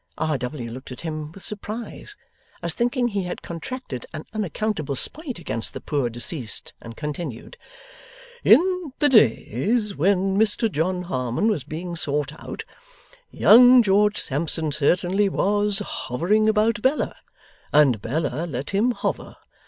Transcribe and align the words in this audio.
R. 0.17 0.35
W. 0.35 0.71
looked 0.71 0.91
at 0.91 1.01
him 1.01 1.31
with 1.31 1.43
surprise, 1.43 2.17
as 2.63 2.73
thinking 2.73 3.09
he 3.09 3.21
had 3.25 3.43
contracted 3.43 4.07
an 4.15 4.25
unaccountable 4.33 4.95
spite 4.95 5.37
against 5.37 5.75
the 5.75 5.79
poor 5.79 6.09
deceased, 6.09 6.73
and 6.81 6.97
continued: 6.97 7.55
'In 8.43 8.93
the 8.97 9.09
days 9.09 9.95
when 9.95 10.39
Mr 10.39 10.71
John 10.71 11.03
Harmon 11.03 11.49
was 11.49 11.63
being 11.63 11.95
sought 11.95 12.33
out, 12.43 12.63
young 13.29 13.83
George 13.83 14.17
Sampson 14.17 14.71
certainly 14.71 15.29
was 15.29 15.77
hovering 15.85 16.49
about 16.49 16.81
Bella, 16.81 17.15
and 17.71 18.01
Bella 18.01 18.47
let 18.47 18.71
him 18.71 18.93
hover. 18.93 19.35